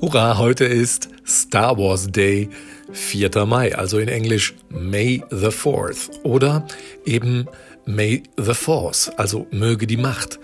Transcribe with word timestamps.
Hurra, 0.00 0.38
heute 0.38 0.64
ist 0.64 1.10
Star 1.26 1.76
Wars 1.76 2.10
Day, 2.10 2.48
4. 2.90 3.44
Mai, 3.44 3.76
also 3.76 3.98
in 3.98 4.08
Englisch 4.08 4.54
May 4.70 5.22
the 5.28 5.48
4th 5.48 6.22
oder 6.22 6.66
eben 7.04 7.46
May 7.84 8.22
the 8.38 8.54
Force, 8.54 9.10
also 9.18 9.46
möge 9.50 9.86
die 9.86 9.98
Macht. 9.98 10.40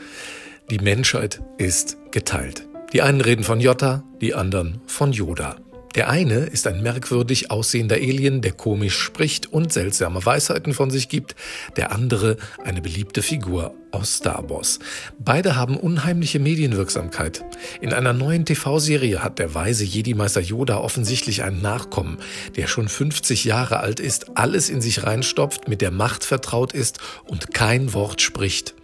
Die 0.70 0.78
Menschheit 0.78 1.40
ist 1.56 1.96
geteilt. 2.10 2.68
Die 2.92 3.00
einen 3.00 3.22
reden 3.22 3.45
von 3.45 3.58
Jota, 3.58 4.04
die 4.20 4.34
anderen 4.34 4.82
von 4.86 5.12
Yoda. 5.12 5.56
Der 5.94 6.10
eine 6.10 6.40
ist 6.40 6.66
ein 6.66 6.82
merkwürdig 6.82 7.50
aussehender 7.50 7.96
Alien, 7.96 8.42
der 8.42 8.52
komisch 8.52 8.98
spricht 8.98 9.52
und 9.52 9.72
seltsame 9.72 10.24
Weisheiten 10.24 10.74
von 10.74 10.90
sich 10.90 11.08
gibt, 11.08 11.34
der 11.76 11.92
andere 11.92 12.36
eine 12.64 12.82
beliebte 12.82 13.22
Figur 13.22 13.74
aus 13.92 14.16
Star 14.16 14.50
Wars. 14.50 14.78
Beide 15.18 15.56
haben 15.56 15.77
unheimliche 15.77 16.38
Medienwirksamkeit. 16.38 17.44
In 17.80 17.92
einer 17.92 18.12
neuen 18.12 18.44
TV-Serie 18.44 19.22
hat 19.22 19.38
der 19.38 19.54
weise 19.54 19.84
Jedi-Meister 19.84 20.42
Yoda 20.42 20.78
offensichtlich 20.78 21.42
einen 21.42 21.62
Nachkommen, 21.62 22.18
der 22.56 22.66
schon 22.66 22.88
50 22.88 23.44
Jahre 23.44 23.80
alt 23.80 24.00
ist, 24.00 24.36
alles 24.36 24.68
in 24.68 24.82
sich 24.82 25.05
reinstopft, 25.05 25.68
mit 25.68 25.80
der 25.80 25.92
Macht 25.92 26.24
vertraut 26.24 26.74
ist 26.74 26.98
und 27.24 27.55
kein 27.55 27.94
Wort 27.94 28.20
spricht. 28.20 28.74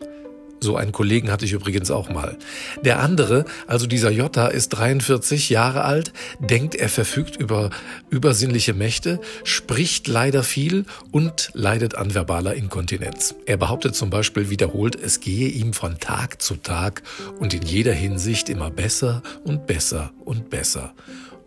So 0.63 0.77
einen 0.77 0.93
Kollegen 0.93 1.33
hatte 1.33 1.45
ich 1.45 1.53
übrigens 1.53 1.91
auch 1.91 2.09
mal. 2.09 2.39
Der 2.85 3.01
andere, 3.01 3.45
also 3.67 3.89
dieser 3.89 4.11
Jota, 4.11 4.47
ist 4.47 4.69
43 4.69 5.51
Jahre 5.51 5.83
alt, 5.83 6.13
denkt, 6.39 6.77
er 6.77 6.89
verfügt 6.89 7.35
über 7.35 7.71
übersinnliche 8.11 8.73
Mächte, 8.73 9.21
spricht 9.43 10.07
leider 10.07 10.45
viel 10.45 10.85
und 11.11 11.51
leidet 11.55 11.97
an 11.97 12.15
verbaler 12.15 12.55
Inkontinenz. 12.55 13.35
Er 13.45 13.57
behauptet 13.57 13.97
zum 13.97 14.11
Beispiel 14.11 14.51
wiederholt, 14.51 14.95
es 14.95 15.19
gehe 15.19 15.49
ihm 15.49 15.73
von 15.73 15.99
Tag 15.99 16.41
zu 16.41 16.55
Tag 16.55 17.03
und 17.41 17.55
in 17.55 17.63
jeder 17.63 17.93
Hinsicht 17.93 18.49
immer 18.49 18.71
besser 18.71 19.23
und 19.43 19.67
besser 19.67 20.13
und 20.25 20.49
besser. 20.49 20.95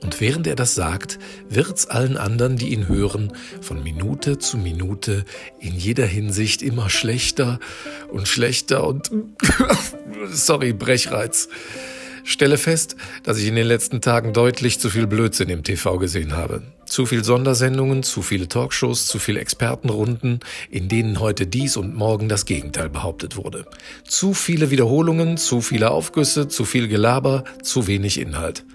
Und 0.01 0.21
während 0.21 0.47
er 0.47 0.55
das 0.55 0.75
sagt, 0.75 1.19
wird's 1.49 1.87
allen 1.87 2.17
anderen, 2.17 2.57
die 2.57 2.73
ihn 2.73 2.87
hören, 2.87 3.33
von 3.61 3.83
Minute 3.83 4.37
zu 4.37 4.57
Minute 4.57 5.25
in 5.59 5.75
jeder 5.75 6.05
Hinsicht 6.05 6.61
immer 6.61 6.89
schlechter 6.89 7.59
und 8.11 8.27
schlechter 8.27 8.85
und 8.85 9.11
sorry, 10.29 10.73
Brechreiz. 10.73 11.49
Stelle 12.27 12.57
fest, 12.57 12.95
dass 13.21 13.37
ich 13.37 13.47
in 13.47 13.55
den 13.55 13.67
letzten 13.67 14.01
Tagen 14.01 14.33
deutlich 14.33 14.79
zu 14.79 14.89
viel 14.89 15.05
Blödsinn 15.05 15.47
im 15.49 15.63
TV 15.63 15.99
gesehen 15.99 16.35
habe. 16.35 16.63
Zu 16.87 17.05
viel 17.05 17.23
Sondersendungen, 17.23 18.01
zu 18.01 18.23
viele 18.23 18.47
Talkshows, 18.47 19.05
zu 19.05 19.19
viele 19.19 19.39
Expertenrunden, 19.39 20.39
in 20.71 20.87
denen 20.87 21.19
heute 21.19 21.45
dies 21.45 21.77
und 21.77 21.93
morgen 21.93 22.27
das 22.27 22.45
Gegenteil 22.45 22.89
behauptet 22.89 23.37
wurde. 23.37 23.65
Zu 24.07 24.33
viele 24.33 24.71
Wiederholungen, 24.71 25.37
zu 25.37 25.61
viele 25.61 25.91
Aufgüsse, 25.91 26.47
zu 26.47 26.65
viel 26.65 26.87
Gelaber, 26.87 27.43
zu 27.61 27.85
wenig 27.85 28.19
Inhalt. 28.19 28.65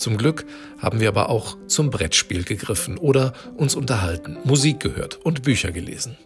Zum 0.00 0.16
Glück 0.16 0.46
haben 0.78 0.98
wir 0.98 1.08
aber 1.08 1.28
auch 1.28 1.58
zum 1.66 1.90
Brettspiel 1.90 2.42
gegriffen 2.44 2.96
oder 2.96 3.34
uns 3.58 3.74
unterhalten, 3.74 4.38
Musik 4.44 4.80
gehört 4.80 5.16
und 5.16 5.42
Bücher 5.42 5.72
gelesen. 5.72 6.16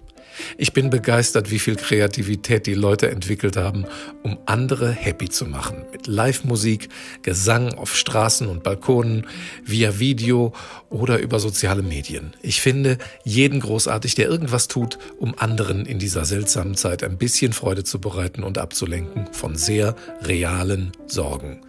Ich 0.56 0.72
bin 0.72 0.90
begeistert, 0.90 1.50
wie 1.50 1.58
viel 1.58 1.74
Kreativität 1.74 2.68
die 2.68 2.74
Leute 2.74 3.10
entwickelt 3.10 3.56
haben, 3.56 3.84
um 4.22 4.38
andere 4.46 4.92
happy 4.92 5.28
zu 5.28 5.46
machen. 5.46 5.84
Mit 5.90 6.06
Live-Musik, 6.06 6.88
Gesang 7.22 7.74
auf 7.74 7.96
Straßen 7.96 8.46
und 8.46 8.62
Balkonen, 8.62 9.26
via 9.64 9.98
Video 9.98 10.52
oder 10.88 11.18
über 11.18 11.40
soziale 11.40 11.82
Medien. 11.82 12.32
Ich 12.42 12.60
finde 12.60 12.98
jeden 13.24 13.58
großartig, 13.58 14.14
der 14.14 14.28
irgendwas 14.28 14.68
tut, 14.68 14.98
um 15.18 15.36
anderen 15.36 15.84
in 15.84 15.98
dieser 15.98 16.24
seltsamen 16.24 16.76
Zeit 16.76 17.02
ein 17.02 17.18
bisschen 17.18 17.52
Freude 17.52 17.82
zu 17.82 18.00
bereiten 18.00 18.44
und 18.44 18.56
abzulenken 18.56 19.32
von 19.32 19.56
sehr 19.56 19.96
realen 20.22 20.92
Sorgen. 21.08 21.60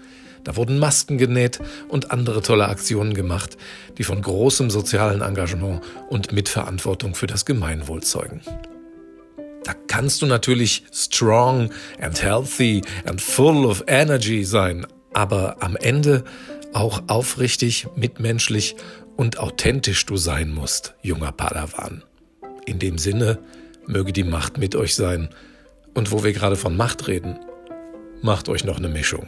Da 0.46 0.56
wurden 0.56 0.80
Masken 0.80 1.18
genäht 1.18 1.60
und 1.90 2.12
andere 2.12 2.42
tolle 2.42 2.70
Aktionen 2.70 3.14
gemacht, 3.14 3.58
die 3.98 4.04
von 4.04 4.22
großem 4.22 4.70
sozialen 4.70 5.22
Engagement 5.22 5.82
und 6.10 6.32
Mitverantwortung 6.32 7.16
für 7.16 7.28
das 7.28 7.46
Gemeinwohl 7.46 8.02
zeugen. 8.04 8.42
Da 9.64 9.74
kannst 9.88 10.22
du 10.22 10.28
natürlich 10.28 10.84
strong 10.94 11.72
and 12.00 12.22
healthy 12.22 12.84
and 13.06 13.20
full 13.20 13.66
of 13.66 13.84
energy 13.88 14.46
sein, 14.46 14.86
aber 15.14 15.58
am 15.62 15.76
Ende 15.76 16.24
auch 16.74 17.02
aufrichtig, 17.08 17.88
mitmenschlich 17.96 18.76
und 19.16 19.40
authentisch 19.40 20.06
du 20.06 20.18
sein 20.18 20.54
musst, 20.54 20.94
junger 21.02 21.32
Padawan. 21.32 22.04
In 22.68 22.78
dem 22.78 23.00
Sinne, 23.00 23.40
möge 23.88 24.14
die 24.14 24.24
Macht 24.24 24.60
mit 24.60 24.76
euch 24.76 24.94
sein. 24.94 25.30
Und 25.96 26.12
wo 26.12 26.24
wir 26.24 26.34
gerade 26.34 26.56
von 26.56 26.78
Macht 26.78 27.08
reden, 27.08 27.40
macht 28.22 28.50
euch 28.50 28.66
noch 28.66 28.78
eine 28.78 28.90
Mischung. 28.90 29.28